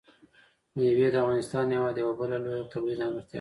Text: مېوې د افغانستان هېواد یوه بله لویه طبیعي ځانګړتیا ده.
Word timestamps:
مېوې 0.77 1.07
د 1.11 1.15
افغانستان 1.23 1.65
هېواد 1.75 1.95
یوه 2.01 2.13
بله 2.19 2.37
لویه 2.43 2.69
طبیعي 2.73 2.95
ځانګړتیا 2.99 3.23
ده. 3.23 3.23